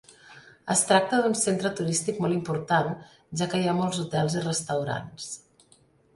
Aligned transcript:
Es 0.75 0.79
tracta 0.91 1.19
d'un 1.25 1.35
centre 1.41 1.71
turístic 1.79 2.21
molt 2.23 2.37
important, 2.39 2.91
ja 3.43 3.49
que 3.53 3.61
hi 3.61 3.69
ha 3.71 3.77
molts 3.83 4.01
hotels 4.07 4.41
i 4.43 4.45
restaurants. 4.49 5.31